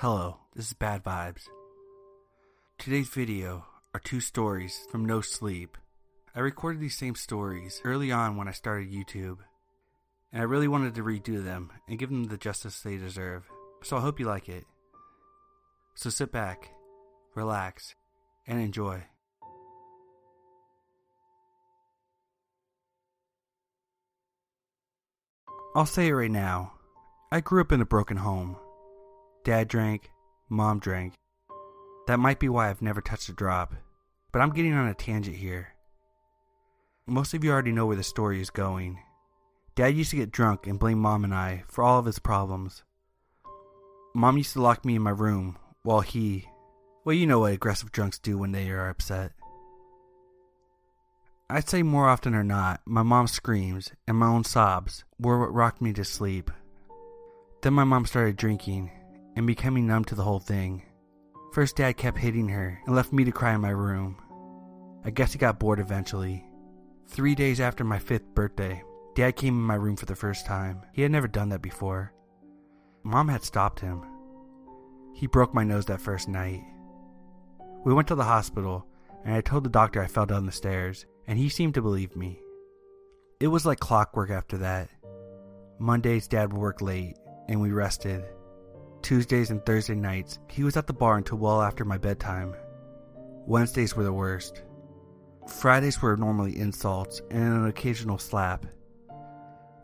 [0.00, 1.48] Hello, this is Bad Vibes.
[2.76, 5.78] Today's video are two stories from No Sleep.
[6.34, 9.38] I recorded these same stories early on when I started YouTube,
[10.30, 13.44] and I really wanted to redo them and give them the justice they deserve.
[13.82, 14.64] So I hope you like it.
[15.94, 16.72] So sit back,
[17.34, 17.94] relax,
[18.46, 19.02] and enjoy.
[25.74, 26.74] I'll say it right now.
[27.32, 28.58] I grew up in a broken home.
[29.46, 30.10] Dad drank,
[30.48, 31.14] mom drank.
[32.08, 33.74] That might be why I've never touched a drop.
[34.32, 35.68] But I'm getting on a tangent here.
[37.06, 38.98] Most of you already know where the story is going.
[39.76, 42.82] Dad used to get drunk and blame mom and I for all of his problems.
[44.16, 46.48] Mom used to lock me in my room while he,
[47.04, 49.30] well, you know what aggressive drunks do when they are upset.
[51.48, 55.54] I'd say more often or not, my mom's screams and my own sobs were what
[55.54, 56.50] rocked me to sleep.
[57.62, 58.90] Then my mom started drinking
[59.36, 60.82] and becoming numb to the whole thing.
[61.52, 64.16] First, dad kept hitting her and left me to cry in my room.
[65.04, 66.44] I guess he got bored eventually.
[67.06, 68.82] Three days after my fifth birthday,
[69.14, 70.82] dad came in my room for the first time.
[70.92, 72.12] He had never done that before.
[73.04, 74.02] Mom had stopped him.
[75.14, 76.64] He broke my nose that first night.
[77.84, 78.84] We went to the hospital,
[79.24, 82.16] and I told the doctor I fell down the stairs and he seemed to believe
[82.16, 82.40] me.
[83.40, 84.88] It was like clockwork after that.
[85.78, 87.16] Mondays, Dad would work late,
[87.48, 88.24] and we rested.
[89.06, 92.56] Tuesdays and Thursday nights, he was at the bar until well after my bedtime.
[93.46, 94.64] Wednesdays were the worst.
[95.46, 98.66] Fridays were normally insults and an occasional slap.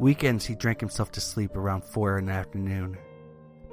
[0.01, 2.99] Weekends, he drank himself to sleep around 4 in the afternoon.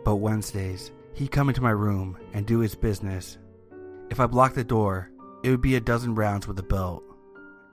[0.05, 3.39] But Wednesdays, he'd come into my room and do his business.
[4.11, 5.09] If I blocked the door,
[5.43, 7.03] it would be a dozen rounds with a belt.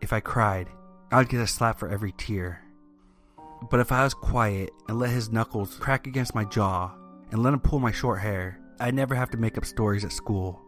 [0.00, 0.70] If I cried,
[1.12, 2.62] I'd get a slap for every tear.
[3.70, 6.94] But if I was quiet and let his knuckles crack against my jaw
[7.30, 10.12] and let him pull my short hair, I'd never have to make up stories at
[10.12, 10.60] school.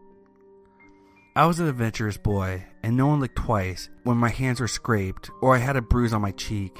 [1.35, 5.29] I was an adventurous boy, and no one licked twice when my hands were scraped
[5.41, 6.77] or I had a bruise on my cheek.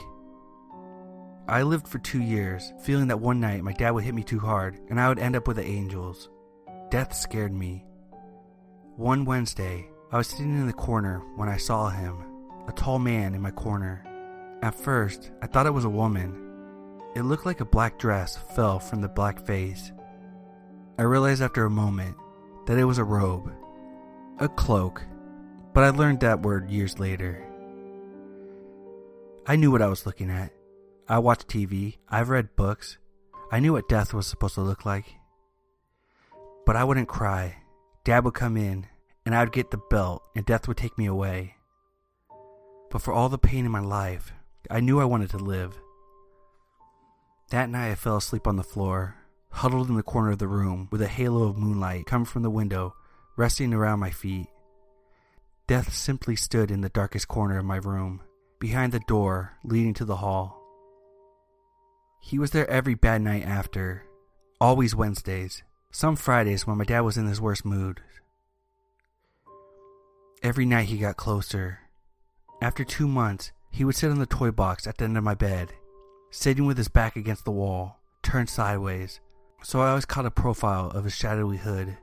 [1.48, 4.40] I lived for two years, feeling that one night my dad would hit me too
[4.40, 6.30] hard and I would end up with the angels.
[6.92, 7.86] Death scared me.
[8.98, 12.24] One Wednesday, I was sitting in the corner when I saw him
[12.68, 14.06] a tall man in my corner.
[14.62, 16.49] At first, I thought it was a woman.
[17.16, 19.92] It looked like a black dress fell from the black face.
[20.98, 22.16] I realized after a moment
[22.66, 23.52] that it was a robe,
[24.40, 25.04] a cloak,
[25.74, 27.44] but I learned that word years later.
[29.48, 30.52] I knew what I was looking at.
[31.08, 32.98] I watched TV, I've read books,
[33.52, 35.06] I knew what death was supposed to look like.
[36.66, 37.56] But I wouldn't cry.
[38.04, 38.86] Dad would come in,
[39.26, 41.56] and I would get the belt, and death would take me away.
[42.92, 44.32] But for all the pain in my life,
[44.70, 45.80] I knew I wanted to live.
[47.50, 49.16] That night I fell asleep on the floor,
[49.50, 52.50] huddled in the corner of the room with a halo of moonlight coming from the
[52.50, 52.96] window,
[53.38, 54.48] resting around my feet.
[55.66, 58.22] Death simply stood in the darkest corner of my room,
[58.60, 60.62] behind the door leading to the hall.
[62.22, 64.04] He was there every bad night after,
[64.62, 68.02] always Wednesdays, some Fridays when my dad was in his worst mood.
[70.44, 71.80] Every night he got closer,
[72.62, 75.34] after two months, he would sit on the toy box at the end of my
[75.34, 75.74] bed,
[76.32, 79.20] sitting with his back against the wall, turned sideways,
[79.64, 81.98] so I always caught a profile of his shadowy hood.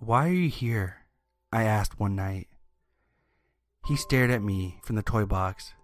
[0.00, 0.96] Why are you here?
[1.52, 2.48] I asked one night.
[3.86, 5.74] He stared at me from the toy box,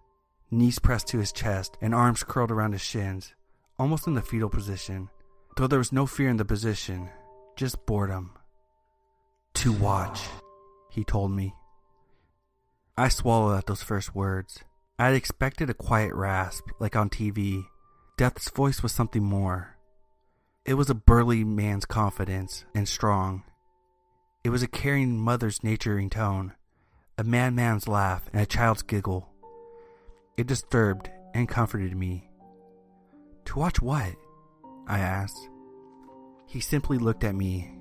[0.49, 3.33] knees pressed to his chest and arms curled around his shins,
[3.79, 5.09] almost in the fetal position,
[5.55, 7.09] though there was no fear in the position,
[7.55, 8.31] just boredom.
[9.55, 10.21] To watch,
[10.89, 11.53] he told me.
[12.97, 14.63] I swallowed at those first words.
[15.01, 17.65] I had expected a quiet rasp, like on TV.
[18.17, 19.75] Death's voice was something more.
[20.63, 23.41] It was a burly man's confidence and strong.
[24.43, 26.53] It was a caring mother's nurturing tone,
[27.17, 29.27] a madman's laugh, and a child's giggle.
[30.37, 32.29] It disturbed and comforted me.
[33.45, 34.13] To watch what?
[34.87, 35.49] I asked.
[36.45, 37.75] He simply looked at me.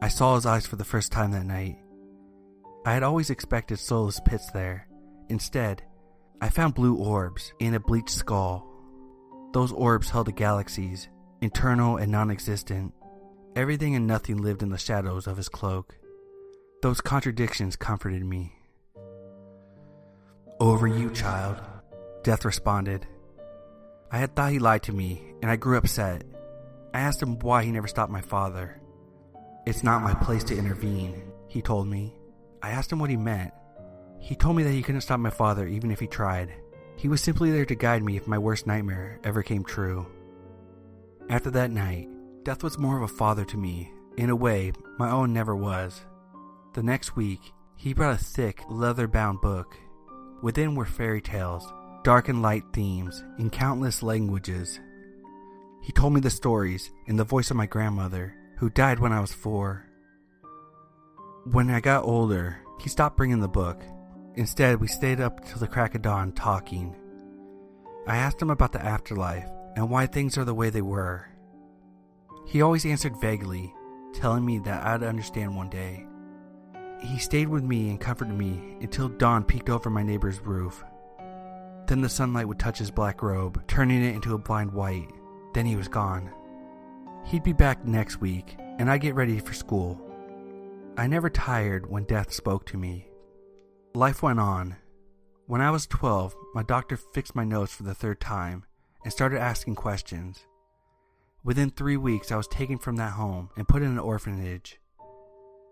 [0.00, 1.76] I saw his eyes for the first time that night.
[2.86, 4.88] I had always expected soulless pits there.
[5.28, 5.82] Instead,
[6.40, 8.66] I found blue orbs in a bleached skull.
[9.52, 11.08] Those orbs held the galaxies,
[11.40, 12.94] internal and non existent.
[13.56, 15.96] Everything and nothing lived in the shadows of his cloak.
[16.82, 18.54] Those contradictions comforted me.
[20.60, 21.60] Over you, child,
[22.22, 23.06] Death responded.
[24.12, 26.24] I had thought he lied to me, and I grew upset.
[26.92, 28.78] I asked him why he never stopped my father.
[29.66, 32.14] It's not my place to intervene, he told me.
[32.62, 33.52] I asked him what he meant.
[34.20, 36.52] He told me that he couldn't stop my father even if he tried.
[36.96, 40.06] He was simply there to guide me if my worst nightmare ever came true.
[41.28, 42.08] After that night,
[42.42, 43.92] Death was more of a father to me.
[44.16, 46.00] In a way, my own never was.
[46.72, 49.76] The next week, he brought a thick, leather bound book.
[50.42, 51.70] Within were fairy tales,
[52.02, 54.80] dark and light themes, in countless languages.
[55.82, 59.20] He told me the stories in the voice of my grandmother, who died when I
[59.20, 59.84] was four.
[61.44, 63.82] When I got older, he stopped bringing the book.
[64.36, 66.94] Instead, we stayed up till the crack of dawn talking.
[68.06, 71.26] I asked him about the afterlife and why things are the way they were.
[72.46, 73.72] He always answered vaguely,
[74.12, 76.06] telling me that I'd understand one day.
[77.00, 80.84] He stayed with me and comforted me until dawn peeked over my neighbor's roof.
[81.86, 85.08] Then the sunlight would touch his black robe, turning it into a blind white.
[85.54, 86.30] Then he was gone.
[87.24, 90.00] He'd be back next week, and I'd get ready for school.
[90.96, 93.09] I never tired when death spoke to me.
[93.94, 94.76] Life went on.
[95.46, 98.64] When I was 12, my doctor fixed my nose for the third time
[99.02, 100.46] and started asking questions.
[101.42, 104.78] Within three weeks, I was taken from that home and put in an orphanage.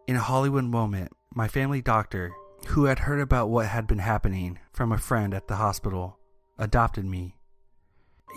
[0.08, 2.32] In a Hollywood moment, my family doctor,
[2.66, 6.18] who had heard about what had been happening from a friend at the hospital,
[6.58, 7.36] adopted me.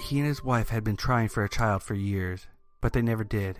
[0.04, 2.46] He and his wife had been trying for a child for years,
[2.82, 3.58] but they never did.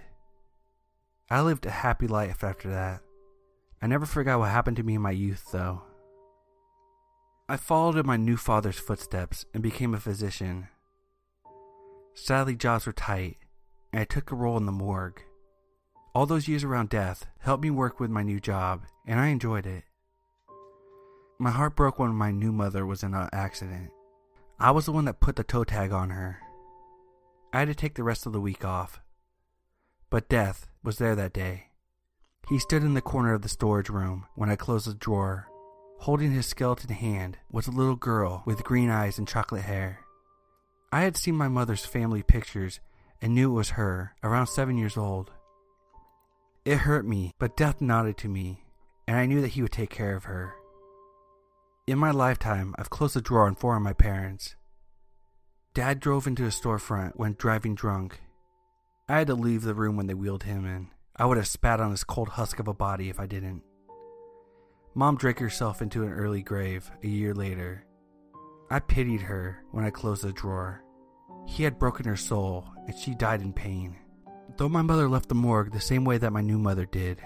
[1.32, 3.02] I lived a happy life after that.
[3.82, 5.82] I never forgot what happened to me in my youth, though.
[7.52, 10.70] I followed in my new father's footsteps and became a physician.
[12.14, 13.40] Sadly, jobs were tight,
[13.92, 15.22] and I took a role in the morgue.
[16.16, 19.66] All those years around death helped me work with my new job, and I enjoyed
[19.66, 19.84] it.
[21.40, 23.90] My heart broke when my new mother was in an accident.
[24.58, 26.40] I was the one that put the toe tag on her.
[27.52, 29.02] I had to take the rest of the week off.
[30.10, 31.72] But death was there that day.
[32.48, 35.51] He stood in the corner of the storage room when I closed the drawer.
[36.02, 40.00] Holding his skeleton hand was a little girl with green eyes and chocolate hair.
[40.92, 42.80] I had seen my mother's family pictures
[43.22, 45.30] and knew it was her, around seven years old.
[46.66, 48.66] It hurt me, but Death nodded to me,
[49.08, 50.56] and I knew that he would take care of her.
[51.86, 54.56] In my lifetime, I've closed the drawer on four of my parents.
[55.76, 58.22] Dad drove into a storefront when driving drunk.
[59.08, 60.88] I had to leave the room when they wheeled him in.
[61.16, 63.62] I would have spat on his cold husk of a body if I didn't.
[64.94, 67.86] Mom drank herself into an early grave a year later.
[68.70, 70.84] I pitied her when I closed the drawer.
[71.48, 73.96] He had broken her soul, and she died in pain.
[74.58, 77.22] Though my mother left the morgue the same way that my new mother did,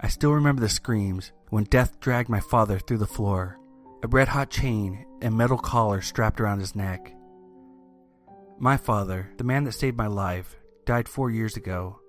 [0.00, 3.58] I still remember the screams when death dragged my father through the floor,
[4.02, 7.12] a red hot chain and metal collar strapped around his neck.
[8.58, 10.56] My father, the man that saved my life,
[10.86, 12.00] died four years ago.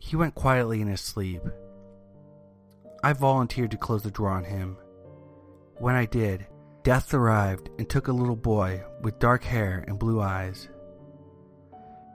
[0.00, 1.42] He went quietly in his sleep.
[3.02, 4.76] I volunteered to close the drawer on him.
[5.78, 6.46] When I did,
[6.84, 10.68] death arrived and took a little boy with dark hair and blue eyes.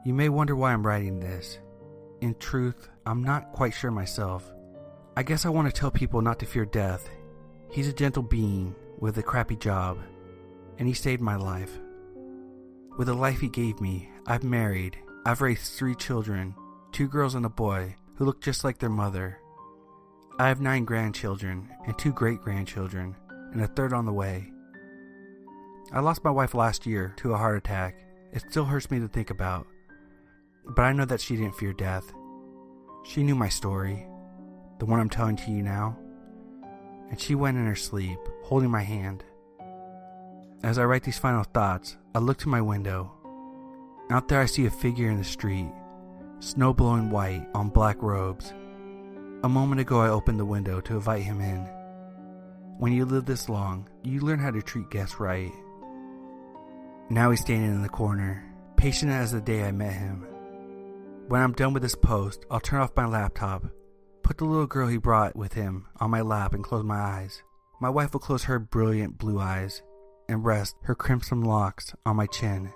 [0.05, 1.59] You may wonder why I'm writing this.
[2.21, 4.49] In truth, I'm not quite sure myself.
[5.17, 7.09] I guess I want to tell people not to fear death.
[7.71, 9.99] He's a gentle being with a crappy job,
[10.77, 11.77] and he saved my life.
[12.97, 16.55] With the life he gave me, I've married, I've raised three children
[16.93, 19.39] two girls and a boy who look just like their mother.
[20.39, 23.15] I have nine grandchildren and two great grandchildren,
[23.51, 24.51] and a third on the way.
[25.91, 27.95] I lost my wife last year to a heart attack.
[28.33, 29.67] It still hurts me to think about
[30.75, 32.13] but I know that she didn't fear death.
[33.03, 34.05] She knew my story,
[34.79, 35.97] the one I'm telling to you now,
[37.09, 39.23] and she went in her sleep, holding my hand.
[40.63, 43.11] As I write these final thoughts, I look to my window.
[44.09, 45.71] Out there, I see a figure in the street,
[46.39, 48.53] snow blowing white on black robes.
[49.43, 51.69] A moment ago, I opened the window to invite him in.
[52.79, 55.51] When you live this long, you learn how to treat guests right.
[57.11, 58.43] Now he's standing in the corner,
[58.77, 60.25] patient as the day I met him.
[61.27, 63.65] When I'm done with this post, I'll turn off my laptop,
[64.23, 67.43] put the little girl he brought with him on my lap, and close my eyes.
[67.79, 69.83] My wife will close her brilliant blue eyes
[70.27, 72.73] and rest her crimson locks on my chin.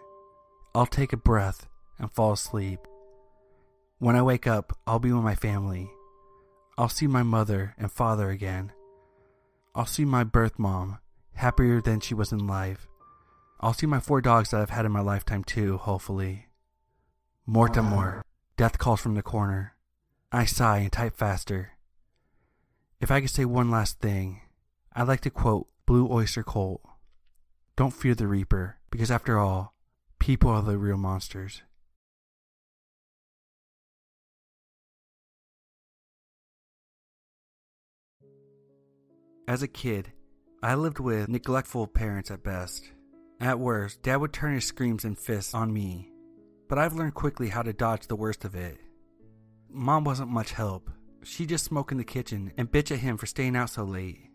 [0.75, 2.81] I'll take a breath and fall asleep.
[3.97, 5.89] When I wake up, I'll be with my family.
[6.77, 8.71] I'll see my mother and father again.
[9.75, 10.99] I'll see my birth mom,
[11.33, 12.87] happier than she was in life.
[13.59, 16.47] I'll see my four dogs that I've had in my lifetime too, hopefully.
[17.45, 18.23] Mortimer.
[18.57, 19.75] Death calls from the corner.
[20.31, 21.71] I sigh and type faster.
[22.99, 24.41] If I could say one last thing,
[24.93, 26.81] I'd like to quote Blue Oyster Cult.
[27.75, 29.73] Don't fear the Reaper, because after all,
[30.19, 31.63] people are the real monsters.
[39.47, 40.11] As a kid,
[40.63, 42.91] I lived with neglectful parents at best.
[43.39, 46.11] At worst, Dad would turn his screams and fists on me
[46.71, 48.77] but I've learned quickly how to dodge the worst of it.
[49.69, 50.89] mom wasn't much help.
[51.21, 54.29] She just smoked in the kitchen and bitch at him for staying out so late.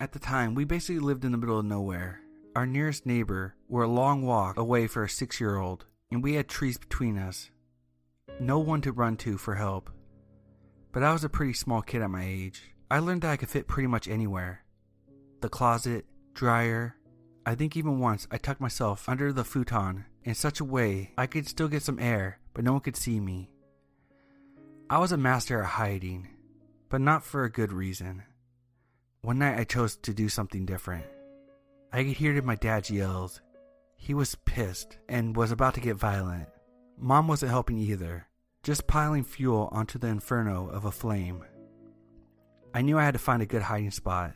[0.00, 2.18] At the time, we basically lived in the middle of nowhere.
[2.56, 6.34] Our nearest neighbor were a long walk away for a six year old, and we
[6.34, 7.48] had trees between us.
[8.40, 9.88] No one to run to for help.
[10.90, 12.74] But I was a pretty small kid at my age.
[12.90, 14.64] I learned that I could fit pretty much anywhere
[15.40, 16.04] the closet,
[16.34, 16.96] dryer.
[17.46, 21.26] I think even once I tucked myself under the futon in such a way I
[21.26, 23.50] could still get some air, but no one could see me.
[24.90, 26.28] I was a master at hiding,
[26.88, 28.22] but not for a good reason.
[29.22, 31.06] One night I chose to do something different.
[31.92, 33.40] I could hear my dad's yells.
[33.96, 36.48] He was pissed and was about to get violent.
[36.98, 38.26] Mom wasn't helping either,
[38.62, 41.44] just piling fuel onto the inferno of a flame.
[42.72, 44.32] I knew I had to find a good hiding spot.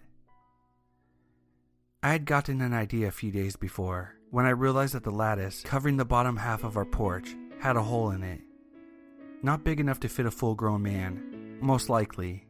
[2.03, 5.63] I had gotten an idea a few days before when I realized that the lattice
[5.63, 8.41] covering the bottom half of our porch had a hole in it.
[9.43, 12.45] Not big enough to fit a full grown man, most likely,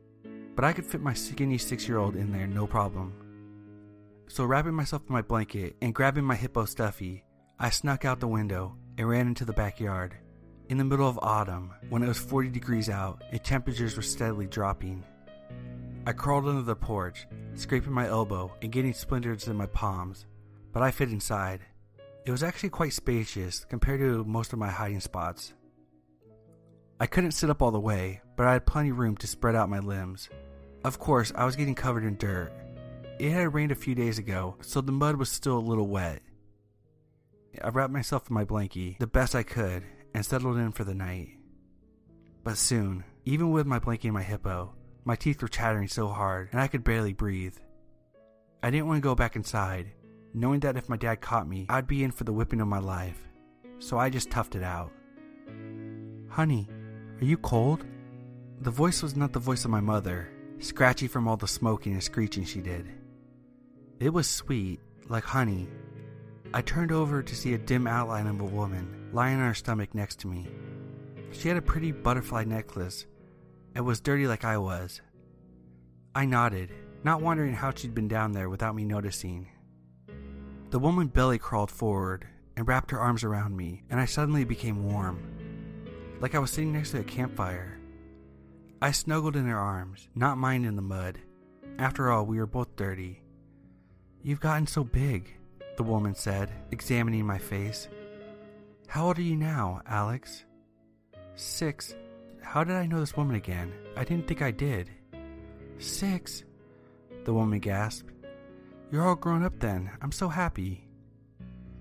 [0.56, 3.12] but I could fit my skinny six year old in there no problem.
[4.26, 7.24] So, wrapping myself in my blanket and grabbing my hippo stuffy,
[7.58, 10.16] I snuck out the window and ran into the backyard.
[10.70, 14.46] In the middle of autumn, when it was 40 degrees out and temperatures were steadily
[14.46, 15.04] dropping,
[16.06, 20.26] I crawled under the porch, scraping my elbow and getting splinters in my palms,
[20.70, 21.60] but I fit inside.
[22.26, 25.54] It was actually quite spacious compared to most of my hiding spots.
[27.00, 29.54] I couldn't sit up all the way, but I had plenty of room to spread
[29.54, 30.28] out my limbs.
[30.84, 32.52] Of course, I was getting covered in dirt.
[33.18, 36.20] It had rained a few days ago, so the mud was still a little wet.
[37.62, 40.94] I wrapped myself in my blankie the best I could and settled in for the
[40.94, 41.30] night.
[42.42, 46.48] But soon, even with my blankie and my hippo, my teeth were chattering so hard
[46.52, 47.56] and I could barely breathe.
[48.62, 49.92] I didn't want to go back inside,
[50.32, 52.78] knowing that if my dad caught me, I'd be in for the whipping of my
[52.78, 53.28] life.
[53.78, 54.92] So I just toughed it out.
[56.28, 56.68] Honey,
[57.20, 57.84] are you cold?
[58.60, 62.02] The voice was not the voice of my mother, scratchy from all the smoking and
[62.02, 62.88] screeching she did.
[64.00, 65.68] It was sweet, like honey.
[66.54, 69.94] I turned over to see a dim outline of a woman lying on her stomach
[69.94, 70.48] next to me.
[71.32, 73.06] She had a pretty butterfly necklace
[73.74, 75.00] and was dirty like I was.
[76.14, 76.70] I nodded,
[77.02, 79.48] not wondering how she'd been down there without me noticing.
[80.70, 82.26] The woman belly crawled forward
[82.56, 85.20] and wrapped her arms around me, and I suddenly became warm,
[86.20, 87.78] like I was sitting next to a campfire.
[88.80, 91.18] I snuggled in her arms, not mine in the mud.
[91.78, 93.22] After all, we were both dirty.
[94.22, 95.34] You've gotten so big,
[95.76, 97.88] the woman said, examining my face.
[98.86, 100.44] How old are you now, Alex?
[101.34, 101.94] Six.
[102.44, 103.72] How did I know this woman again?
[103.96, 104.90] I didn't think I did.
[105.78, 106.44] Six?
[107.24, 108.12] The woman gasped.
[108.92, 109.90] You're all grown up then.
[110.02, 110.86] I'm so happy.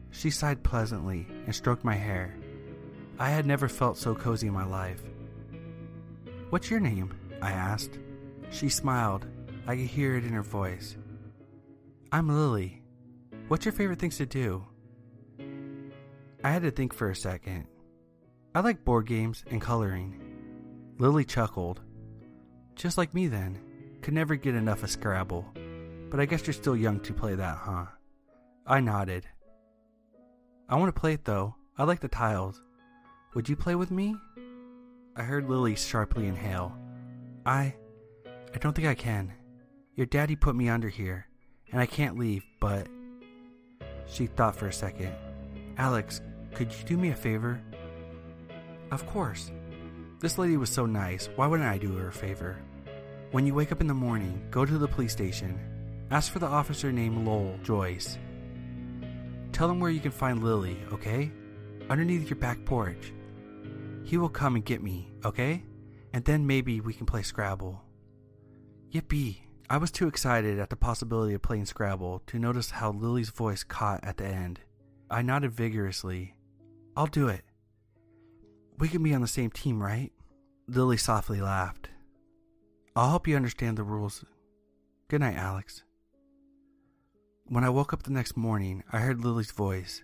[0.10, 2.36] She sighed pleasantly and stroked my hair.
[3.20, 5.04] I had never felt so cozy in my life.
[6.50, 7.14] What's your name?
[7.42, 8.00] I asked.
[8.50, 9.28] She smiled.
[9.68, 10.98] I could hear it in her voice.
[12.12, 12.82] I'm Lily.
[13.48, 14.66] What's your favorite things to do?
[16.44, 17.68] I had to think for a second.
[18.56, 20.23] I like board games and coloring.
[20.98, 21.82] Lily chuckled.
[22.76, 23.60] Just like me then.
[24.02, 25.46] Could never get enough of Scrabble.
[26.10, 27.86] But I guess you're still young to play that, huh?
[28.68, 29.26] I nodded.
[30.70, 31.56] I want to play it though.
[31.78, 32.62] I like the tiles.
[33.34, 34.16] Would you play with me?
[35.16, 36.78] I heard Lily sharply inhale.
[37.46, 37.76] I.
[38.54, 39.34] I don't think I can.
[39.96, 41.28] Your daddy put me under here,
[41.72, 42.88] and I can't leave, but.
[44.08, 45.14] She thought for a second.
[45.78, 46.22] Alex,
[46.54, 47.62] could you do me a favor?
[48.92, 49.52] Of course.
[50.24, 52.58] This lady was so nice, why wouldn't I do her a favor?
[53.32, 55.60] When you wake up in the morning, go to the police station.
[56.12, 58.18] Ask for the officer named Lowell Joyce.
[59.52, 61.30] Tell him where you can find Lily, okay?
[61.90, 63.12] Underneath your back porch.
[64.06, 65.66] He will come and get me, okay?
[66.14, 67.82] And then maybe we can play Scrabble.
[68.94, 69.40] Yippee!
[69.70, 73.66] I was too excited at the possibility of playing Scrabble to notice how Lily's voice
[73.66, 74.62] caught at the end.
[75.12, 76.36] I nodded vigorously.
[76.96, 77.44] I'll do it.
[78.78, 80.12] We can be on the same team, right?
[80.68, 81.90] Lily softly laughed.
[82.96, 84.24] I'll help you understand the rules.
[85.10, 85.84] Good night, Alex.
[87.46, 90.04] When I woke up the next morning, I heard Lily's voice.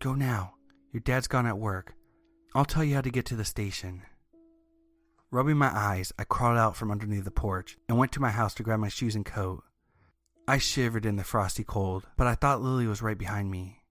[0.00, 0.54] Go now.
[0.92, 1.94] Your dad's gone at work.
[2.54, 4.02] I'll tell you how to get to the station.
[5.30, 8.54] Rubbing my eyes, I crawled out from underneath the porch and went to my house
[8.54, 9.64] to grab my shoes and coat.
[10.46, 13.82] I shivered in the frosty cold, but I thought Lily was right behind me.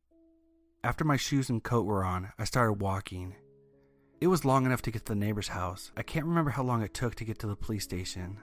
[0.84, 3.36] After my shoes and coat were on, I started walking.
[4.24, 5.92] It was long enough to get to the neighbor's house.
[5.98, 8.38] I can't remember how long it took to get to the police station.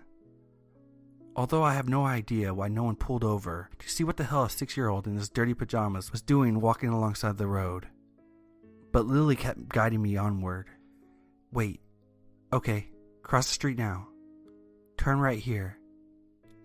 [1.35, 4.45] Although I have no idea why no one pulled over to see what the hell
[4.45, 7.87] a six year old in his dirty pajamas was doing walking alongside the road.
[8.93, 10.67] But Lily kept guiding me onward.
[11.51, 11.81] Wait,
[12.53, 12.91] Okay,
[13.23, 14.07] cross the street now.
[14.99, 15.79] Turn right here.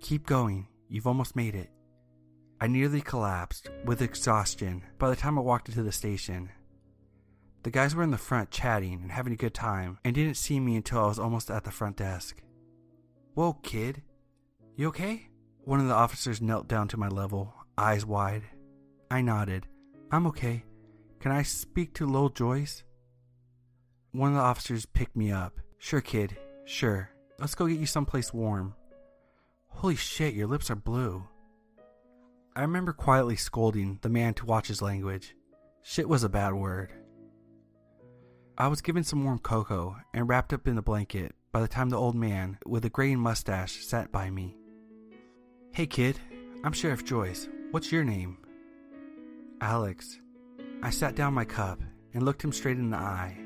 [0.01, 1.69] Keep going, you've almost made it.
[2.59, 6.49] I nearly collapsed with exhaustion by the time I walked into the station.
[7.65, 10.59] The guys were in the front chatting and having a good time and didn't see
[10.59, 12.43] me until I was almost at the front desk.
[13.33, 14.03] Whoa, kid.
[14.75, 15.29] You okay?
[15.63, 18.43] One of the officers knelt down to my level, eyes wide.
[19.09, 19.65] I nodded.
[20.11, 20.63] I'm okay.
[21.19, 22.83] Can I speak to Lowell Joyce?
[24.11, 25.59] One of the officers picked me up.
[25.79, 26.37] Sure, kid.
[26.65, 27.09] Sure.
[27.39, 28.75] Let's go get you someplace warm.
[29.69, 31.27] Holy shit, your lips are blue.
[32.55, 35.35] I remember quietly scolding the man to watch his language.
[35.81, 36.93] Shit was a bad word.
[38.57, 41.89] I was given some warm cocoa and wrapped up in a blanket by the time
[41.89, 44.55] the old man with a graying mustache sat by me.
[45.73, 46.17] Hey kid,
[46.63, 47.49] I'm Sheriff Joyce.
[47.71, 48.37] What's your name?
[49.59, 50.19] Alex.
[50.81, 51.81] I sat down my cup
[52.13, 53.37] and looked him straight in the eye.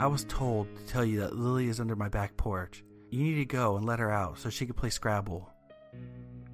[0.00, 2.84] I was told to tell you that Lily is under my back porch.
[3.10, 5.50] You need to go and let her out so she can play Scrabble.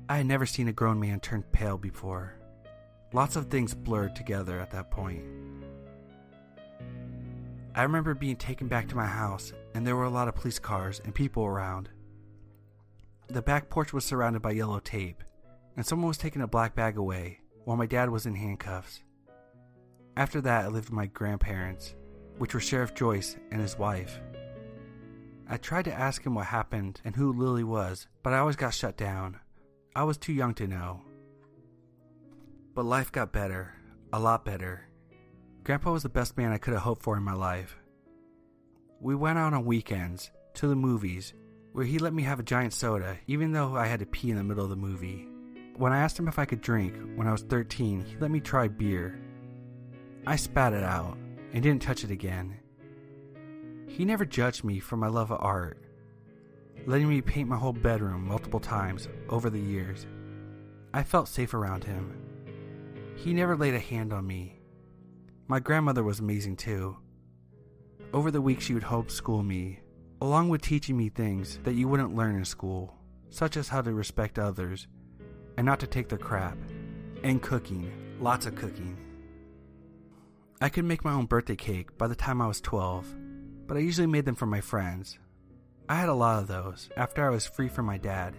[0.09, 2.35] I had never seen a grown man turn pale before.
[3.13, 5.23] Lots of things blurred together at that point.
[7.75, 10.59] I remember being taken back to my house, and there were a lot of police
[10.59, 11.89] cars and people around.
[13.29, 15.25] The back porch was surrounded by yellow tape,
[15.77, 19.03] and someone was taking a black bag away while my dad was in handcuffs.
[20.19, 21.95] After that, I lived with my grandparents,
[22.37, 24.21] which were Sheriff Joyce and his wife.
[25.49, 28.75] I tried to ask him what happened and who Lily was, but I always got
[28.75, 29.39] shut down.
[29.97, 31.01] I was too young to know.
[32.75, 33.75] But life got better,
[34.13, 34.89] a lot better.
[35.65, 37.77] Grandpa was the best man I could have hoped for in my life.
[39.01, 41.35] We went out on weekends, to the movies,
[41.73, 44.37] where he let me have a giant soda, even though I had to pee in
[44.37, 45.29] the middle of the movie.
[45.77, 48.41] When I asked him if I could drink when I was 13, he let me
[48.41, 49.21] try beer.
[50.27, 51.17] I spat it out
[51.53, 52.59] and didn't touch it again.
[53.87, 55.79] He never judged me for my love of art,
[56.87, 60.07] letting me paint my whole bedroom multiple times over the years.
[60.93, 62.19] I felt safe around him.
[63.15, 64.62] He never laid a hand on me
[65.53, 66.97] my grandmother was amazing too.
[68.15, 69.81] Over the week, she would homeschool me,
[70.23, 72.97] along with teaching me things that you wouldn't learn in school,
[73.29, 74.87] such as how to respect others
[75.59, 76.57] and not to take their crap,
[77.23, 78.97] and cooking, lots of cooking.
[80.63, 83.15] I could make my own birthday cake by the time I was 12,
[83.67, 85.19] but I usually made them for my friends.
[85.87, 88.39] I had a lot of those after I was free from my dad.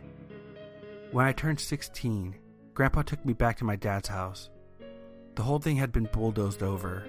[1.11, 2.33] When I turned 16,
[2.73, 4.49] Grandpa took me back to my dad's house
[5.35, 7.07] the whole thing had been bulldozed over,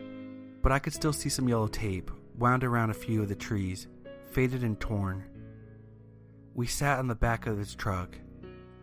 [0.62, 3.86] but I could still see some yellow tape wound around a few of the trees,
[4.30, 5.24] faded and torn.
[6.54, 8.16] We sat on the back of his truck.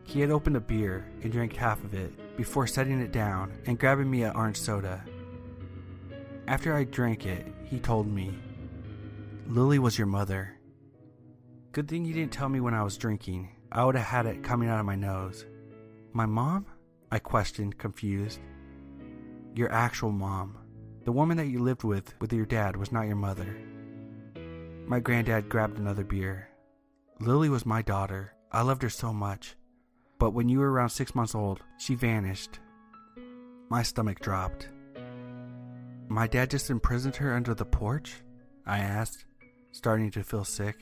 [0.03, 3.79] He had opened a beer and drank half of it before setting it down and
[3.79, 5.03] grabbing me an orange soda.
[6.47, 8.33] After I drank it, he told me,
[9.47, 10.57] Lily was your mother.
[11.71, 13.55] Good thing you didn't tell me when I was drinking.
[13.71, 15.45] I would have had it coming out of my nose.
[16.13, 16.65] My mom?
[17.09, 18.39] I questioned, confused.
[19.53, 20.57] Your actual mom.
[21.03, 23.57] The woman that you lived with with your dad was not your mother.
[24.85, 26.47] My granddad grabbed another beer.
[27.19, 28.33] Lily was my daughter.
[28.51, 29.55] I loved her so much.
[30.19, 32.59] But when you were around six months old, she vanished.
[33.69, 34.69] My stomach dropped.
[36.07, 38.21] My dad just imprisoned her under the porch?
[38.65, 39.25] I asked,
[39.71, 40.77] starting to feel sick.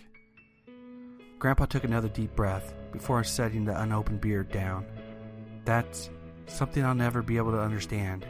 [1.39, 4.85] Grandpa took another deep breath before setting the unopened beer down.
[5.65, 6.09] That's
[6.47, 8.25] something I'll never be able to understand.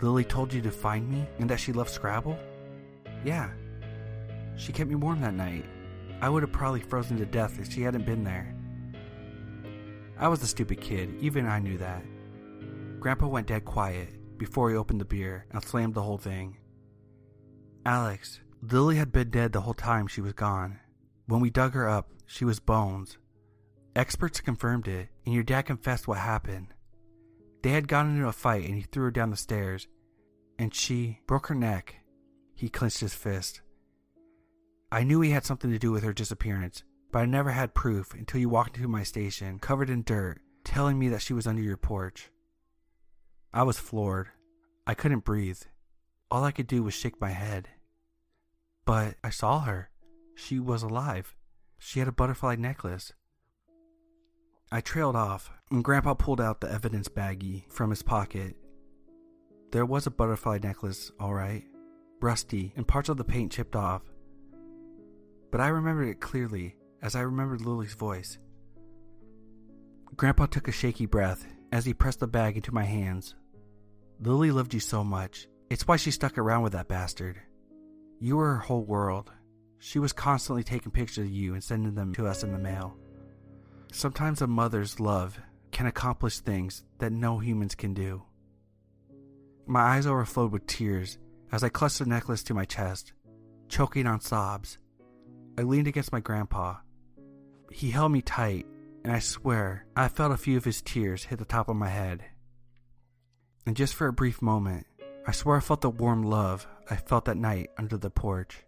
[0.00, 2.38] Lily told you to find me and that she loved Scrabble?
[3.24, 3.50] Yeah.
[4.56, 5.64] She kept me warm that night.
[6.20, 8.54] I would have probably frozen to death if she hadn't been there.
[10.18, 12.02] I was a stupid kid, even I knew that.
[12.98, 14.08] Grandpa went dead quiet
[14.38, 16.56] before he opened the beer and slammed the whole thing.
[17.86, 20.80] Alex, Lily had been dead the whole time she was gone.
[21.26, 23.18] When we dug her up, she was bones.
[23.94, 26.74] Experts confirmed it, and your dad confessed what happened.
[27.62, 29.88] They had gotten into a fight and he threw her down the stairs,
[30.58, 31.96] and she broke her neck.
[32.54, 33.60] He clenched his fist.
[34.90, 38.14] I knew he had something to do with her disappearance, but I never had proof
[38.14, 41.62] until you walked into my station, covered in dirt, telling me that she was under
[41.62, 42.30] your porch.
[43.52, 44.28] I was floored.
[44.86, 45.60] I couldn't breathe.
[46.30, 47.68] All I could do was shake my head.
[48.84, 49.90] But I saw her.
[50.34, 51.34] She was alive.
[51.78, 53.12] She had a butterfly necklace.
[54.70, 58.54] I trailed off, and Grandpa pulled out the evidence baggie from his pocket.
[59.72, 61.64] There was a butterfly necklace, all right,
[62.20, 64.02] rusty and parts of the paint chipped off.
[65.50, 68.38] But I remembered it clearly as I remembered Lily's voice.
[70.16, 73.34] Grandpa took a shaky breath as he pressed the bag into my hands.
[74.20, 75.48] Lily loved you so much.
[75.70, 77.40] It's why she stuck around with that bastard.
[78.20, 79.30] You were her whole world.
[79.78, 82.96] She was constantly taking pictures of you and sending them to us in the mail.
[83.92, 88.22] Sometimes a mother's love can accomplish things that no humans can do.
[89.66, 91.18] My eyes overflowed with tears
[91.50, 93.12] as I clutched the necklace to my chest,
[93.68, 94.78] choking on sobs.
[95.58, 96.76] I leaned against my grandpa.
[97.72, 98.66] He held me tight,
[99.04, 101.88] and I swear I felt a few of his tears hit the top of my
[101.88, 102.24] head.
[103.66, 104.86] And just for a brief moment,
[105.26, 108.64] I swear I felt the warm love I felt that night under the porch.